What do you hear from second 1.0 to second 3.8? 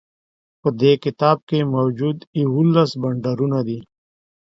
کتاب کی موجود یوولس بانډارونه دي